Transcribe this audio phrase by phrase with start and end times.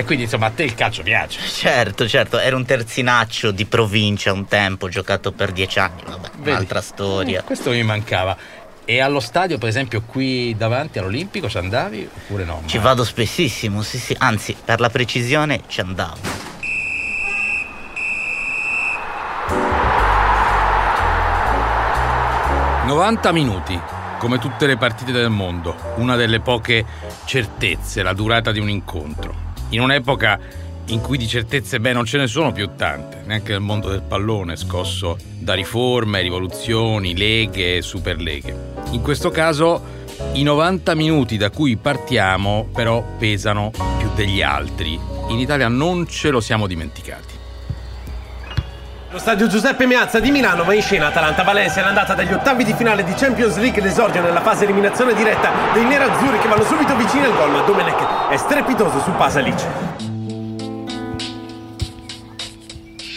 [0.00, 1.40] E quindi insomma a te il calcio piace.
[1.46, 6.50] Certo, certo, era un terzinaccio di provincia un tempo, giocato per dieci anni, vabbè, Vedi?
[6.52, 7.42] un'altra storia.
[7.42, 8.34] Mm, questo mi mancava.
[8.86, 12.62] E allo stadio, per esempio, qui davanti all'Olimpico ci andavi oppure no?
[12.64, 16.16] Ci Ma- vado spessissimo, sì sì, anzi, per la precisione ci andavo.
[22.86, 23.78] 90 minuti,
[24.18, 26.86] come tutte le partite del mondo, una delle poche
[27.26, 29.48] certezze, la durata di un incontro.
[29.70, 30.38] In un'epoca
[30.86, 34.02] in cui di certezze, beh, non ce ne sono più tante, neanche nel mondo del
[34.02, 38.72] pallone, scosso da riforme, rivoluzioni, leghe e superleghe.
[38.90, 39.98] In questo caso
[40.32, 44.98] i 90 minuti da cui partiamo però pesano più degli altri.
[45.28, 47.39] In Italia non ce lo siamo dimenticati.
[49.12, 53.02] Lo stadio Giuseppe Meazza di Milano va in scena Atalanta-Valencia l'andata degli ottavi di finale
[53.02, 57.34] di Champions League l'esordio nella fase eliminazione diretta dei nerazzurri che vanno subito vicini al
[57.34, 59.66] gol ma Domenech è strepitoso su Pasalic.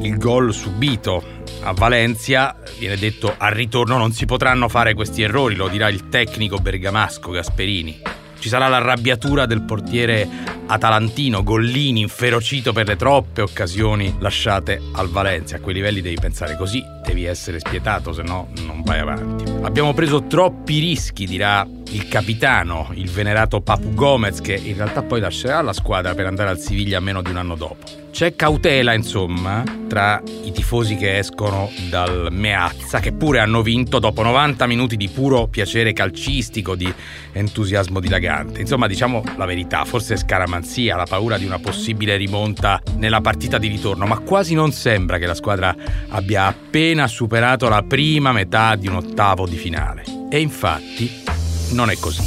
[0.00, 1.22] il gol subito
[1.60, 2.56] a Valencia.
[2.78, 7.30] Viene detto al ritorno non si potranno fare questi errori, lo dirà il tecnico bergamasco
[7.30, 8.17] Gasperini.
[8.38, 10.28] Ci sarà l'arrabbiatura del portiere
[10.66, 15.56] atalantino Gollini, inferocito per le troppe occasioni lasciate al Valencia.
[15.56, 19.44] A quei livelli devi pensare così, devi essere spietato, se no non vai avanti.
[19.62, 25.20] Abbiamo preso troppi rischi, dirà il capitano, il venerato Papu Gomez, che in realtà poi
[25.20, 28.06] lascerà la squadra per andare al Siviglia meno di un anno dopo.
[28.10, 34.22] C'è cautela, insomma, tra i tifosi che escono dal Meazza, che pure hanno vinto dopo
[34.22, 36.92] 90 minuti di puro piacere calcistico, di
[37.32, 38.60] entusiasmo dilagante.
[38.60, 43.68] Insomma, diciamo la verità, forse scaramanzia, la paura di una possibile rimonta nella partita di
[43.68, 45.74] ritorno, ma quasi non sembra che la squadra
[46.08, 50.02] abbia appena superato la prima metà di un ottavo di finale.
[50.28, 51.22] E infatti
[51.70, 52.22] non è così.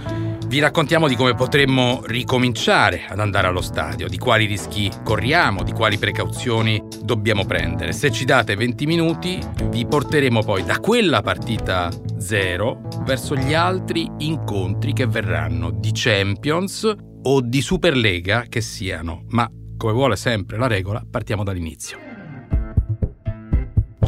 [0.50, 5.72] vi raccontiamo di come potremmo ricominciare ad andare allo stadio, di quali rischi corriamo, di
[5.72, 7.92] quali precauzioni dobbiamo prendere.
[7.92, 14.10] Se ci date 20 minuti, vi porteremo poi da quella partita zero verso gli altri
[14.18, 20.66] incontri che verranno di Champions o di Superlega che siano, ma come vuole sempre la
[20.66, 22.09] regola, partiamo dall'inizio.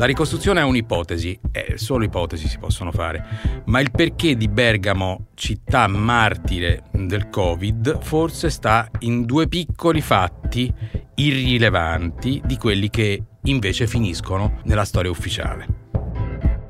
[0.02, 3.24] La ricostruzione è un'ipotesi, e solo ipotesi si possono fare,
[3.66, 10.74] ma il perché di Bergamo, città martire del Covid, forse sta in due piccoli fatti
[11.14, 15.68] irrilevanti di quelli che invece finiscono nella storia ufficiale.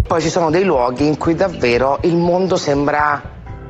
[0.06, 3.22] Poi ci sono dei luoghi in cui davvero il mondo sembra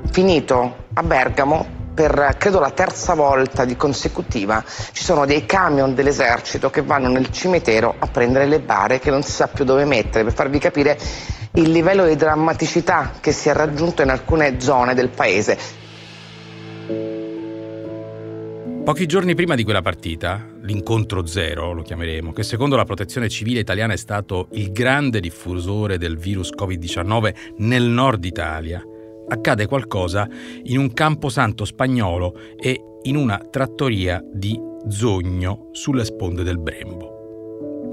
[0.09, 0.87] finito.
[0.93, 6.81] A Bergamo, per credo la terza volta di consecutiva, ci sono dei camion dell'esercito che
[6.81, 10.33] vanno nel cimitero a prendere le bare che non si sa più dove mettere, per
[10.33, 10.97] farvi capire
[11.55, 15.79] il livello di drammaticità che si è raggiunto in alcune zone del paese.
[18.83, 23.59] Pochi giorni prima di quella partita, l'incontro zero lo chiameremo, che secondo la protezione civile
[23.59, 28.83] italiana è stato il grande diffusore del virus Covid-19 nel nord Italia,
[29.31, 30.27] accade qualcosa
[30.63, 37.19] in un camposanto spagnolo e in una trattoria di Zogno sulle sponde del Brembo.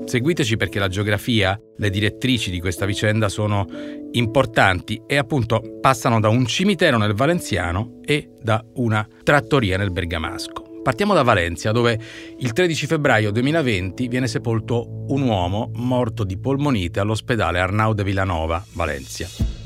[0.07, 3.67] Seguiteci perché la geografia, le direttrici di questa vicenda sono
[4.13, 10.81] importanti e appunto passano da un cimitero nel Valenziano e da una trattoria nel Bergamasco.
[10.83, 11.99] Partiamo da Valencia, dove
[12.39, 18.65] il 13 febbraio 2020 viene sepolto un uomo morto di polmonite all'ospedale Arnau de Villanova,
[18.73, 19.58] Valencia.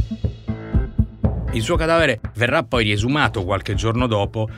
[1.52, 4.48] Il suo cadavere verrà poi riesumato qualche giorno dopo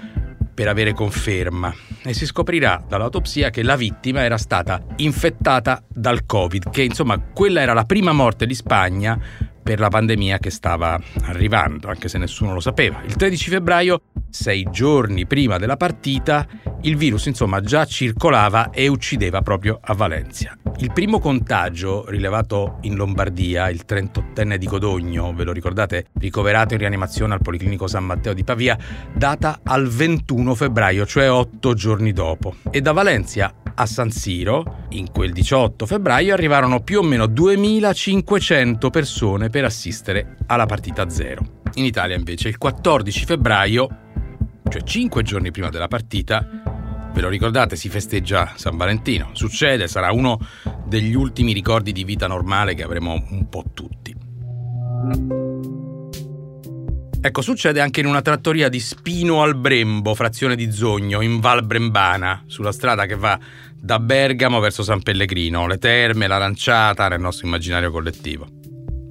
[0.55, 1.75] per avere conferma
[2.05, 7.61] e si scoprirà dall'autopsia che la vittima era stata infettata dal Covid, che insomma quella
[7.61, 9.19] era la prima morte di Spagna
[9.61, 13.01] per la pandemia che stava arrivando, anche se nessuno lo sapeva.
[13.05, 16.47] Il 13 febbraio, sei giorni prima della partita,
[16.83, 20.57] il virus insomma già circolava e uccideva proprio a Valencia.
[20.79, 26.81] Il primo contagio rilevato in Lombardia, il 38enne di Codogno, ve lo ricordate, ricoverato in
[26.81, 28.77] rianimazione al Policlinico San Matteo di Pavia,
[29.15, 32.57] data al 21 febbraio, cioè otto giorni dopo.
[32.71, 38.91] E da Valencia a San Siro, in quel 18 febbraio, arrivarono più o meno 2500
[38.91, 41.63] persone per assistere alla partita zero.
[41.75, 43.89] In Italia invece il 14 febbraio,
[44.69, 46.74] cioè 5 giorni prima della partita,
[47.15, 49.31] ve lo ricordate, si festeggia San Valentino.
[49.33, 50.39] Succede, sarà uno
[50.85, 54.15] degli ultimi ricordi di vita normale che avremo un po' tutti.
[57.21, 61.65] Ecco, succede anche in una trattoria di Spino al Brembo, frazione di Zogno, in Val
[61.65, 63.39] Brembana, sulla strada che va
[63.75, 68.47] da Bergamo verso San Pellegrino, le terme, l'aranciata nel nostro immaginario collettivo.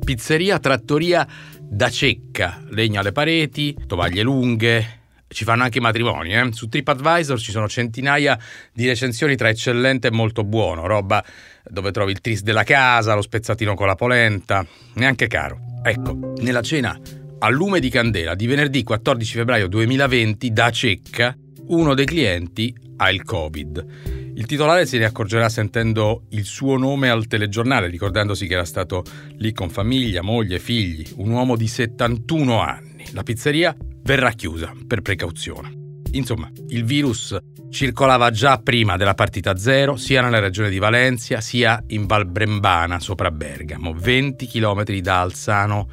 [0.04, 1.26] Pizzeria, trattoria
[1.60, 5.03] da cecca, legno alle pareti, tovaglie lunghe,
[5.34, 6.34] ci fanno anche i matrimoni.
[6.34, 6.50] Eh?
[6.52, 8.38] Su TripAdvisor ci sono centinaia
[8.72, 11.24] di recensioni tra eccellente e molto buono, roba
[11.64, 14.66] dove trovi il tris della casa, lo spezzatino con la polenta,
[14.96, 15.60] neanche caro.
[15.84, 16.98] Ecco, nella cena
[17.40, 21.36] a lume di candela di venerdì 14 febbraio 2020 da Cecca,
[21.68, 24.32] uno dei clienti ha il Covid.
[24.36, 29.04] Il titolare se ne accorgerà sentendo il suo nome al telegiornale, ricordandosi che era stato
[29.38, 33.06] lì con famiglia, moglie, figli, un uomo di 71 anni.
[33.12, 35.82] La pizzeria verrà chiusa per precauzione.
[36.12, 37.36] Insomma, il virus
[37.70, 43.00] circolava già prima della partita zero, sia nella regione di Valencia, sia in Val Brembana,
[43.00, 45.90] sopra Bergamo, 20 km da Alzano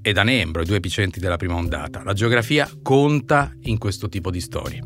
[0.00, 2.02] e da Nembro, i due epicentri della prima ondata.
[2.04, 4.80] La geografia conta in questo tipo di storie.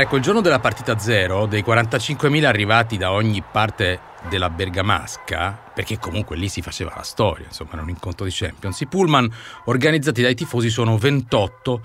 [0.00, 3.98] Ecco, il giorno della partita zero, dei 45.000 arrivati da ogni parte
[4.28, 8.80] della Bergamasca, perché comunque lì si faceva la storia, insomma era un incontro di Champions,
[8.80, 9.28] i pullman
[9.64, 11.82] organizzati dai tifosi sono 28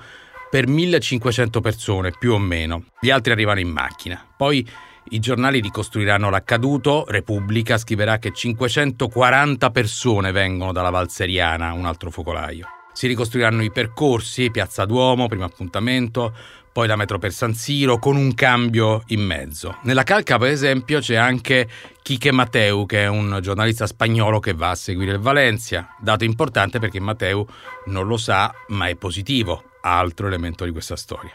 [0.52, 2.84] per 1500 persone, più o meno.
[3.00, 4.24] Gli altri arrivano in macchina.
[4.38, 4.64] Poi
[5.06, 12.68] i giornali ricostruiranno l'accaduto, Repubblica scriverà che 540 persone vengono dalla Valseriana, un altro focolaio.
[12.94, 16.36] Si ricostruiranno i percorsi, Piazza Duomo, primo appuntamento,
[16.74, 19.78] poi la metro per San Siro, con un cambio in mezzo.
[19.84, 21.70] Nella calca, per esempio, c'è anche
[22.02, 25.96] Quique Mateu, che è un giornalista spagnolo che va a seguire il Valencia.
[26.00, 27.48] Dato importante perché Mateu
[27.86, 31.32] non lo sa, ma è positivo altro elemento di questa storia.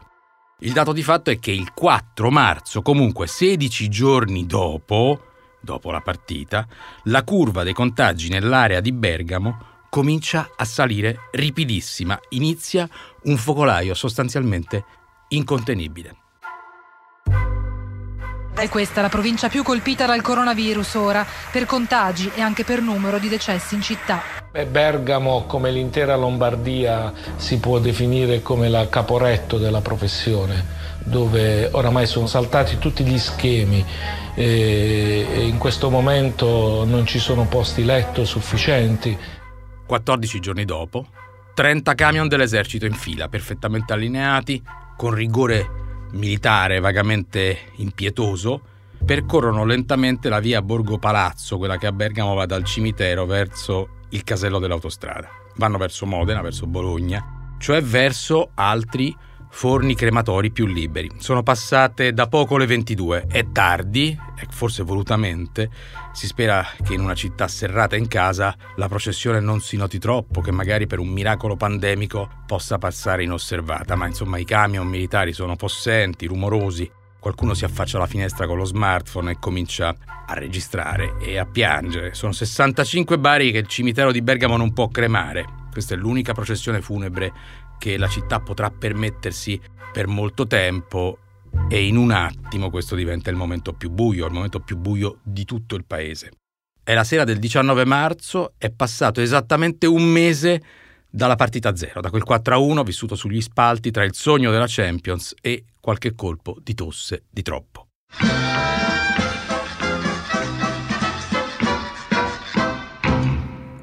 [0.59, 5.23] Il dato di fatto è che il 4 marzo, comunque 16 giorni dopo,
[5.61, 6.67] dopo la partita,
[7.05, 12.89] la curva dei contagi nell'area di Bergamo comincia a salire ripidissima, inizia
[13.23, 14.85] un focolaio sostanzialmente
[15.29, 16.17] incontenibile.
[18.59, 23.19] È questa la provincia più colpita dal coronavirus ora, per contagi e anche per numero
[23.19, 24.21] di decessi in città.
[24.69, 30.65] Bergamo, come l'intera Lombardia, si può definire come la caporetto della professione,
[31.05, 33.85] dove oramai sono saltati tutti gli schemi
[34.35, 39.17] e in questo momento non ci sono posti letto sufficienti.
[39.87, 41.07] 14 giorni dopo,
[41.55, 44.61] 30 camion dell'esercito in fila, perfettamente allineati,
[44.99, 48.61] con rigore militare vagamente impietoso,
[49.05, 54.25] percorrono lentamente la via Borgo Palazzo, quella che a Bergamo va dal cimitero verso il
[54.25, 55.29] casello dell'autostrada.
[55.55, 59.17] Vanno verso Modena, verso Bologna, cioè verso altri
[59.51, 61.11] forni crematori più liberi.
[61.19, 64.17] Sono passate da poco le 22, è tardi,
[64.51, 65.71] forse volutamente,
[66.13, 70.41] si spera che in una città serrata in casa la processione non si noti troppo,
[70.41, 75.57] che magari per un miracolo pandemico possa passare inosservata, ma insomma i camion militari sono
[75.57, 76.91] possenti, rumorosi,
[77.21, 79.95] Qualcuno si affaccia alla finestra con lo smartphone e comincia
[80.27, 82.15] a registrare e a piangere.
[82.15, 85.45] Sono 65 bari che il cimitero di Bergamo non può cremare.
[85.73, 87.33] Questa è l'unica processione funebre
[87.79, 89.61] che la città potrà permettersi
[89.93, 91.19] per molto tempo
[91.69, 95.45] e in un attimo questo diventa il momento più buio, il momento più buio di
[95.45, 96.33] tutto il paese.
[96.83, 100.63] È la sera del 19 marzo, è passato esattamente un mese
[101.11, 105.65] dalla partita zero, da quel 4-1 vissuto sugli spalti tra il sogno della Champions e
[105.81, 107.89] qualche colpo di tosse di troppo.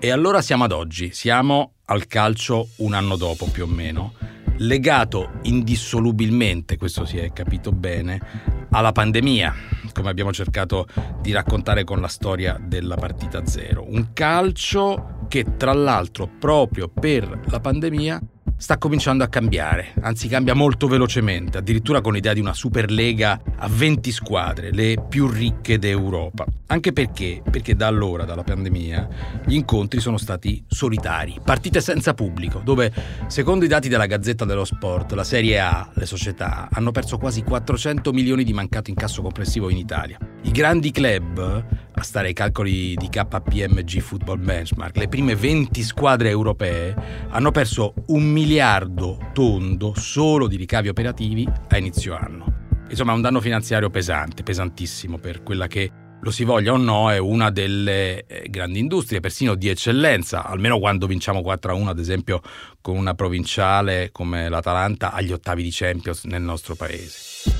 [0.05, 4.13] E allora siamo ad oggi, siamo al calcio un anno dopo più o meno,
[4.57, 8.21] legato indissolubilmente, questo si è capito bene,
[8.69, 9.55] alla pandemia,
[9.93, 10.85] come abbiamo cercato
[11.21, 13.83] di raccontare con la storia della partita zero.
[13.89, 18.21] Un calcio che tra l'altro proprio per la pandemia
[18.57, 23.67] sta cominciando a cambiare, anzi cambia molto velocemente, addirittura con l'idea di una Superlega a
[23.67, 26.45] 20 squadre, le più ricche d'Europa.
[26.67, 29.07] Anche perché, perché da allora, dalla pandemia,
[29.45, 32.91] gli incontri sono stati solitari, partite senza pubblico, dove,
[33.27, 37.43] secondo i dati della Gazzetta dello Sport, la Serie A, le società, hanno perso quasi
[37.43, 40.17] 400 milioni di mancato incasso complessivo in Italia.
[40.43, 41.65] I grandi club,
[41.97, 46.93] a stare ai calcoli di KPMG Football Benchmark, le prime 20 squadre europee
[47.29, 52.63] hanno perso un miliardo tondo solo di ricavi operativi a inizio anno.
[52.89, 57.11] Insomma, è un danno finanziario pesante, pesantissimo per quella che lo si voglia o no,
[57.11, 62.41] è una delle eh, grandi industrie, persino di eccellenza, almeno quando vinciamo 4-1, ad esempio,
[62.81, 67.54] con una provinciale come l'Atalanta agli ottavi di Champions nel nostro paese.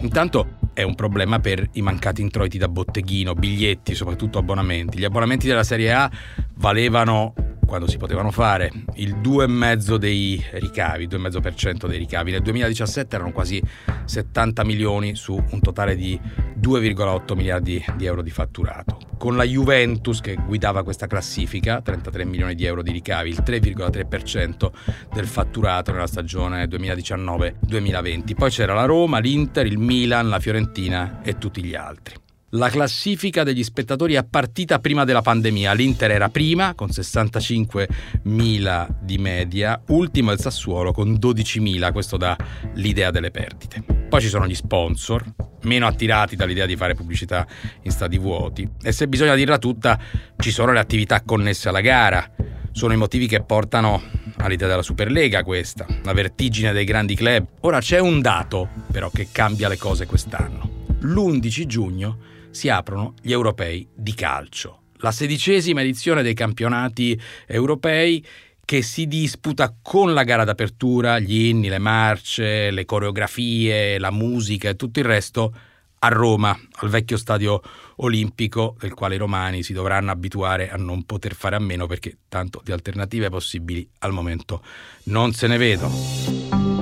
[0.00, 4.98] Intanto è un problema per i mancati introiti da botteghino, biglietti, soprattutto abbonamenti.
[4.98, 6.10] Gli abbonamenti della Serie A
[6.56, 7.32] valevano
[7.66, 12.30] quando si potevano fare, il 2,5% dei ricavi, 2,5% dei ricavi.
[12.30, 13.60] Nel 2017 erano quasi
[14.04, 16.18] 70 milioni su un totale di
[16.58, 18.98] 2,8 miliardi di euro di fatturato.
[19.18, 24.70] Con la Juventus che guidava questa classifica, 33 milioni di euro di ricavi, il 3,3%
[25.12, 28.34] del fatturato nella stagione 2019-2020.
[28.34, 32.24] Poi c'era la Roma, l'Inter, il Milan, la Fiorentina e tutti gli altri
[32.56, 35.72] la classifica degli spettatori a partita prima della pandemia.
[35.72, 42.36] L'Inter era prima con 65.000 di media, ultimo il Sassuolo con 12.000, questo dà
[42.74, 43.82] l'idea delle perdite.
[44.08, 45.24] Poi ci sono gli sponsor,
[45.62, 47.46] meno attirati dall'idea di fare pubblicità
[47.82, 48.68] in stadi vuoti.
[48.82, 49.98] E se bisogna dirla tutta,
[50.38, 52.30] ci sono le attività connesse alla gara.
[52.72, 54.02] Sono i motivi che portano
[54.38, 57.46] all'idea della Superlega questa, la vertigine dei grandi club.
[57.60, 60.84] Ora c'è un dato però che cambia le cose quest'anno.
[61.00, 62.18] L'11 giugno
[62.56, 64.80] si aprono gli europei di calcio.
[65.00, 68.24] La sedicesima edizione dei campionati europei
[68.64, 74.70] che si disputa con la gara d'apertura, gli inni, le marce, le coreografie, la musica
[74.70, 75.54] e tutto il resto
[75.98, 77.60] a Roma, al vecchio stadio
[77.96, 82.16] olimpico, del quale i romani si dovranno abituare a non poter fare a meno perché
[82.28, 84.62] tanto di alternative possibili al momento
[85.04, 86.75] non se ne vedono.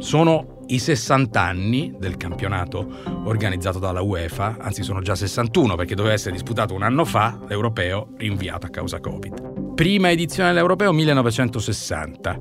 [0.00, 2.86] Sono i 60 anni del campionato
[3.24, 8.14] organizzato dalla UEFA, anzi sono già 61 perché doveva essere disputato un anno fa, l'europeo
[8.16, 9.74] rinviato a causa Covid.
[9.74, 12.40] Prima edizione dell'europeo 1960,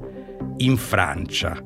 [0.57, 1.59] in Francia.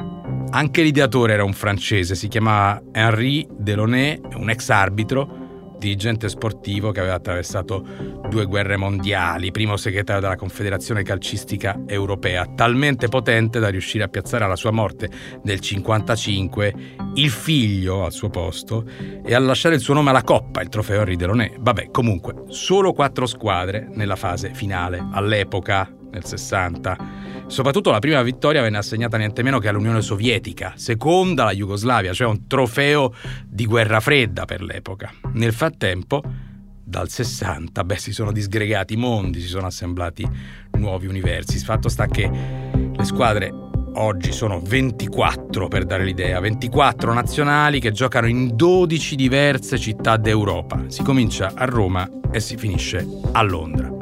[0.49, 5.42] Anche l'ideatore era un francese, si chiamava Henri Delaunay, un ex arbitro
[5.83, 7.85] dirigente sportivo che aveva attraversato
[8.29, 14.45] due guerre mondiali, primo segretario della Confederazione Calcistica Europea, talmente potente da riuscire a piazzare
[14.45, 15.07] alla sua morte
[15.43, 16.73] nel 1955
[17.15, 18.85] il figlio al suo posto
[19.23, 21.55] e a lasciare il suo nome alla Coppa, il trofeo Henri Delaunay.
[21.59, 28.61] Vabbè, comunque, solo quattro squadre nella fase finale, all'epoca, nel 60 Soprattutto la prima vittoria
[28.61, 33.13] venne assegnata niente meno che all'Unione Sovietica, seconda la Jugoslavia, cioè un trofeo
[33.45, 35.11] di guerra fredda per l'epoca.
[35.33, 36.23] Nel frattempo,
[36.83, 40.27] dal 60, beh, si sono disgregati i mondi, si sono assemblati
[40.71, 41.57] nuovi universi.
[41.57, 43.51] Il fatto sta che le squadre
[43.95, 50.85] oggi sono 24 per dare l'idea, 24 nazionali che giocano in 12 diverse città d'Europa.
[50.87, 53.92] Si comincia a Roma e si finisce a Londra.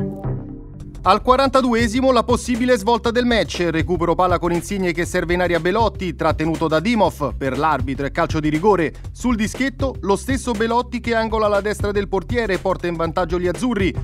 [1.04, 5.60] Al 42esimo la possibile svolta del match, recupero palla con Insigne che serve in aria
[5.60, 8.94] Belotti, trattenuto da Dimov per l'arbitro e calcio di rigore.
[9.12, 13.48] Sul dischetto lo stesso Belotti che angola la destra del portiere porta in vantaggio gli
[13.48, 13.96] azzurri.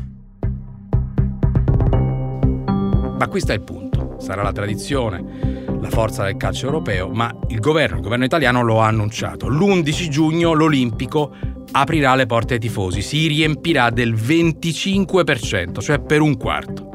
[3.20, 7.60] Ma qui sta il punto, sarà la tradizione, la forza del calcio europeo, ma il
[7.60, 9.48] governo, il governo italiano lo ha annunciato.
[9.50, 11.32] L'11 giugno l'Olimpico
[11.80, 16.90] aprirà le porte ai tifosi, si riempirà del 25%, cioè per un quarto.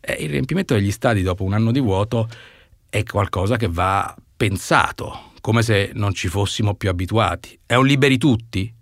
[0.00, 2.28] E il riempimento degli stadi dopo un anno di vuoto
[2.88, 7.58] è qualcosa che va pensato, come se non ci fossimo più abituati.
[7.64, 8.74] È un liberi tutti?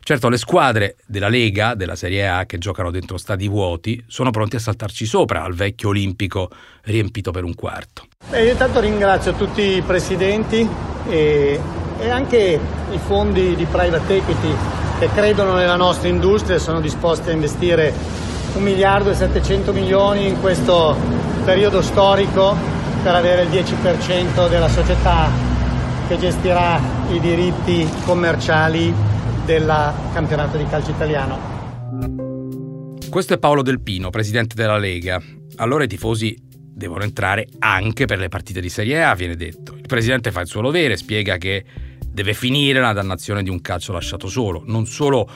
[0.00, 4.56] Certo, le squadre della Lega, della Serie A, che giocano dentro stadi vuoti, sono pronti
[4.56, 6.50] a saltarci sopra al vecchio olimpico
[6.82, 8.08] riempito per un quarto.
[8.28, 10.68] Beh, io intanto ringrazio tutti i presidenti
[11.08, 11.58] e,
[12.04, 14.54] e anche i fondi di private equity
[14.98, 17.92] che credono nella nostra industria sono disposti a investire
[18.54, 20.96] un miliardo e 700 milioni in questo
[21.44, 22.54] periodo storico
[23.02, 25.30] per avere il 10% della società
[26.06, 26.78] che gestirà
[27.10, 28.94] i diritti commerciali
[29.46, 31.52] del campionato di calcio italiano.
[33.08, 35.20] Questo è Paolo Del Pino, presidente della Lega.
[35.56, 39.74] Allora i tifosi devono entrare anche per le partite di Serie A, viene detto.
[39.74, 41.64] Il presidente fa il suo dovere, spiega che
[42.14, 44.62] deve finire la dannazione di un calcio lasciato solo.
[44.66, 45.28] Non solo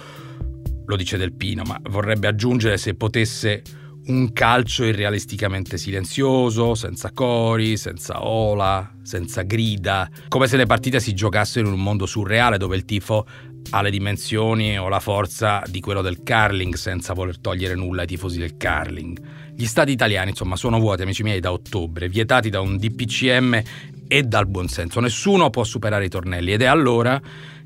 [0.86, 3.62] lo dice Del Pino, ma vorrebbe aggiungere se potesse
[4.06, 11.12] un calcio irrealisticamente silenzioso, senza cori, senza ola, senza grida, come se le partite si
[11.12, 13.26] giocassero in un mondo surreale dove il tifo
[13.70, 18.06] ha le dimensioni o la forza di quello del curling senza voler togliere nulla ai
[18.06, 19.20] tifosi del curling.
[19.54, 23.62] Gli stati italiani, insomma, sono vuoti, amici miei, da ottobre, vietati da un DPCM
[24.08, 24.98] e dal buonsenso.
[24.98, 27.20] Nessuno può superare i tornelli ed è allora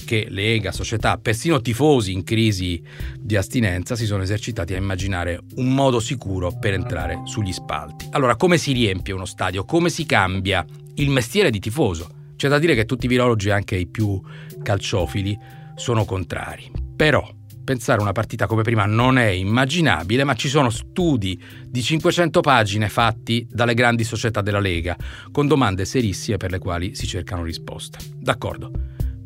[0.05, 2.83] che Lega, società, persino tifosi in crisi
[3.19, 8.09] di astinenza si sono esercitati a immaginare un modo sicuro per entrare sugli spalti.
[8.11, 9.65] Allora, come si riempie uno stadio?
[9.65, 10.65] Come si cambia
[10.97, 12.09] il mestiere di tifoso?
[12.37, 14.21] C'è da dire che tutti i virologi, anche i più
[14.63, 15.39] calciofili,
[15.77, 16.71] sono contrari.
[16.97, 17.27] Però
[17.65, 22.89] pensare una partita come prima non è immaginabile, ma ci sono studi di 500 pagine
[22.89, 24.97] fatti dalle grandi società della Lega,
[25.31, 27.99] con domande serissime per le quali si cercano risposte.
[28.15, 28.71] D'accordo.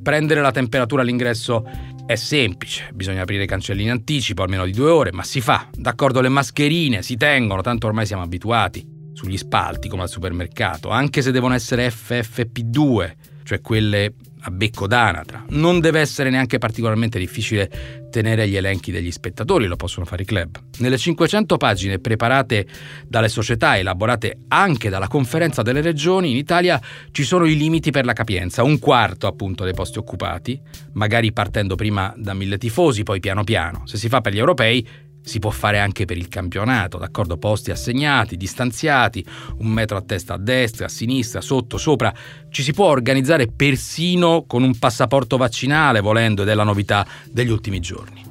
[0.03, 1.65] Prendere la temperatura all'ingresso
[2.07, 5.69] è semplice, bisogna aprire i cancelli in anticipo, almeno di due ore, ma si fa.
[5.73, 11.23] D'accordo, le mascherine si tengono, tanto ormai siamo abituati, sugli spalti come al supermercato, anche
[11.23, 14.15] se devono essere FFP2, cioè quelle
[14.47, 15.45] a becco d'anatra.
[15.51, 20.25] Non deve essere neanche particolarmente difficile tenere gli elenchi degli spettatori, lo possono fare i
[20.25, 20.57] club.
[20.79, 22.67] Nelle 500 pagine preparate
[23.07, 28.05] dalle società, elaborate anche dalla conferenza delle regioni, in Italia ci sono i limiti per
[28.05, 30.59] la capienza, un quarto appunto dei posti occupati,
[30.93, 33.83] magari partendo prima da mille tifosi, poi piano piano.
[33.87, 34.87] Se si fa per gli europei,
[35.27, 37.37] si può fare anche per il campionato, d'accordo?
[37.37, 39.27] Posti assegnati, distanziati,
[39.59, 42.15] un metro a testa a destra, a sinistra, sotto, sopra.
[42.49, 47.51] Ci si può organizzare persino con un passaporto vaccinale, volendo, ed è la novità degli
[47.51, 48.23] ultimi giorni.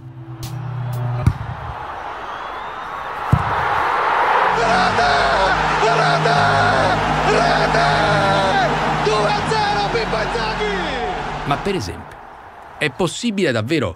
[11.43, 12.17] Ma per esempio,
[12.78, 13.96] è possibile davvero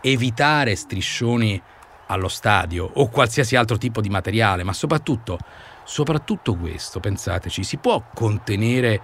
[0.00, 1.60] evitare striscioni
[2.08, 5.38] allo stadio o qualsiasi altro tipo di materiale, ma soprattutto,
[5.84, 9.00] soprattutto questo, pensateci, si può contenere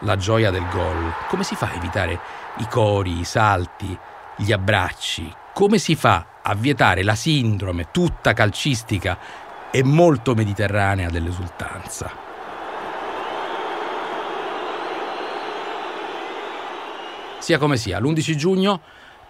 [0.00, 1.12] la gioia del gol?
[1.28, 2.20] Come si fa a evitare
[2.58, 3.96] i cori, i salti,
[4.36, 5.32] gli abbracci?
[5.52, 9.18] Come si fa a vietare la sindrome tutta calcistica
[9.70, 12.26] e molto mediterranea dell'esultanza?
[17.38, 18.80] Sia come sia, l'11 giugno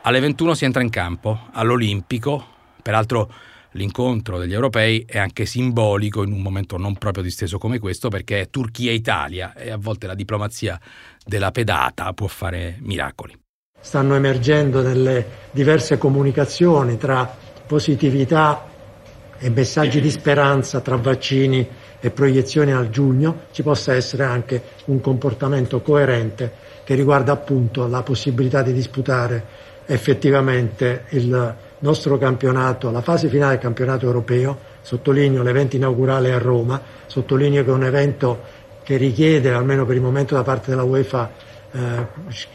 [0.03, 2.57] alle 21 si entra in campo all'Olimpico
[2.89, 3.31] Peraltro
[3.73, 8.41] l'incontro degli europei è anche simbolico in un momento non proprio disteso come questo perché
[8.41, 10.81] è Turchia-Italia e a volte la diplomazia
[11.23, 13.39] della pedata può fare miracoli.
[13.79, 17.31] Stanno emergendo delle diverse comunicazioni tra
[17.67, 18.67] positività
[19.37, 21.69] e messaggi di speranza tra vaccini
[22.01, 26.51] e proiezioni al giugno, ci possa essere anche un comportamento coerente
[26.85, 29.45] che riguarda appunto la possibilità di disputare
[29.85, 36.81] effettivamente il nostro campionato, la fase finale del campionato europeo, sottolineo l'evento inaugurale a Roma,
[37.07, 38.41] sottolineo che è un evento
[38.83, 41.31] che richiede, almeno per il momento da parte della UEFA,
[41.71, 42.07] eh,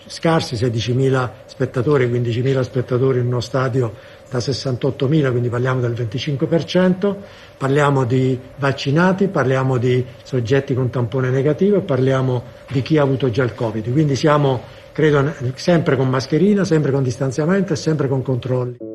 [0.08, 3.94] scarsi 16.000 spettatori, 15.000 spettatori in uno stadio
[4.30, 7.16] da 68.000, quindi parliamo del 25%,
[7.56, 13.30] parliamo di vaccinati, parliamo di soggetti con tampone negativo e parliamo di chi ha avuto
[13.30, 13.92] già il Covid.
[13.92, 18.93] Quindi siamo, credo, sempre con mascherina, sempre con distanziamento e sempre con controlli.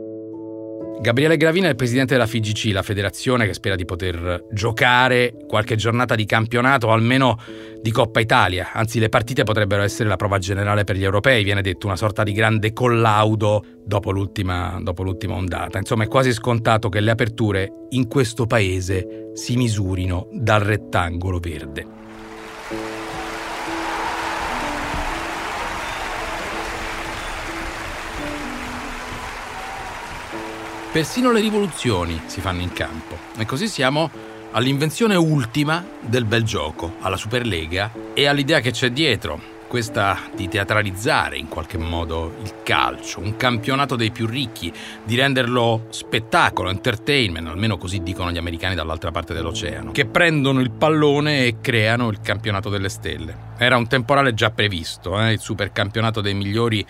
[1.00, 5.76] Gabriele Gravina è il presidente della FIGC, la federazione che spera di poter giocare qualche
[5.76, 7.38] giornata di campionato o almeno
[7.80, 8.72] di Coppa Italia.
[8.72, 12.24] Anzi, le partite potrebbero essere la prova generale per gli europei, viene detto una sorta
[12.24, 15.78] di grande collaudo dopo l'ultima, dopo l'ultima ondata.
[15.78, 21.86] Insomma, è quasi scontato che le aperture in questo paese si misurino dal rettangolo verde.
[30.98, 33.16] Persino le rivoluzioni si fanno in campo.
[33.36, 34.10] E così siamo
[34.50, 41.38] all'invenzione ultima del bel gioco, alla Superlega e all'idea che c'è dietro, questa di teatralizzare
[41.38, 44.72] in qualche modo il calcio, un campionato dei più ricchi,
[45.04, 50.72] di renderlo spettacolo, entertainment, almeno così dicono gli americani dall'altra parte dell'oceano, che prendono il
[50.72, 53.46] pallone e creano il campionato delle stelle.
[53.56, 55.32] Era un temporale già previsto, eh?
[55.32, 56.84] il supercampionato dei migliori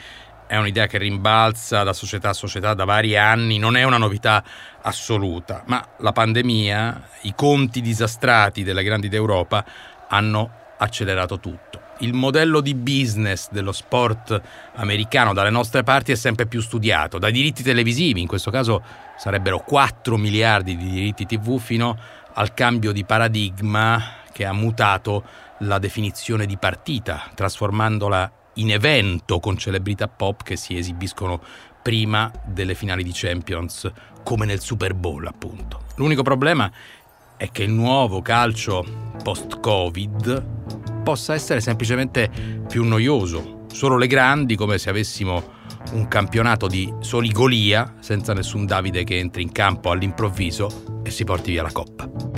[0.48, 4.42] è un'idea che rimbalza da società a società da vari anni, non è una novità
[4.82, 9.64] assoluta, ma la pandemia, i conti disastrati delle grandi d'Europa
[10.08, 11.86] hanno accelerato tutto.
[12.00, 14.40] il modello di business dello sport
[14.76, 18.82] americano dalle nostre parti è sempre più studiato, dai diritti televisivi, in questo caso
[19.16, 21.98] sarebbero 4 miliardi di diritti TV, fino
[22.34, 24.00] al cambio di paradigma
[24.32, 25.24] che ha mutato
[25.62, 31.40] la definizione di partita, trasformandola in evento con celebrità pop che si esibiscono
[31.82, 33.90] prima delle finali di Champions,
[34.22, 35.82] come nel Super Bowl appunto.
[35.96, 36.70] L'unico problema
[37.36, 38.84] è che il nuovo calcio
[39.22, 42.30] post-Covid possa essere semplicemente
[42.68, 43.64] più noioso.
[43.72, 45.56] Solo le grandi, come se avessimo
[45.92, 51.24] un campionato di soli Golia, senza nessun Davide che entri in campo all'improvviso e si
[51.24, 52.37] porti via la coppa.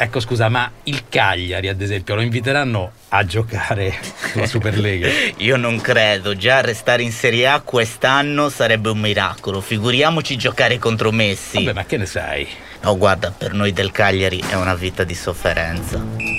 [0.00, 3.98] Ecco scusa, ma il Cagliari ad esempio lo inviteranno a giocare
[4.34, 5.08] la Superlega?
[5.38, 11.10] Io non credo, già restare in Serie A quest'anno sarebbe un miracolo, figuriamoci giocare contro
[11.10, 11.64] Messi.
[11.64, 12.46] Vabbè, ma che ne sai?
[12.82, 16.37] No, guarda, per noi del Cagliari è una vita di sofferenza.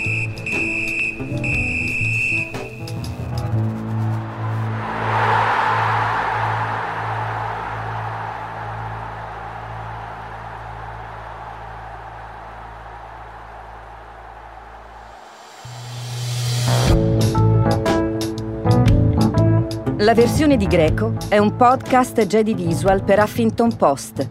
[20.10, 24.28] La versione di Greco è un podcast Jedi Visual per Huffington Post.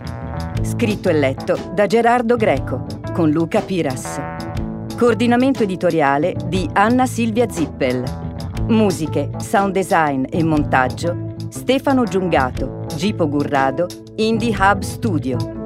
[0.61, 4.21] Scritto e letto da Gerardo Greco con Luca Piras.
[4.97, 8.03] Coordinamento editoriale di Anna Silvia Zippel.
[8.67, 13.87] Musiche, sound design e montaggio Stefano Giungato, Gipo Gurrado,
[14.17, 15.58] Indie Hub Studio.